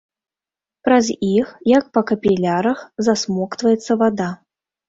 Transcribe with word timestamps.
Праз 0.87 1.05
іх, 1.33 1.51
як 1.73 1.93
па 1.97 2.01
капілярах, 2.13 2.81
засмоктваецца 3.09 4.01
вада. 4.05 4.29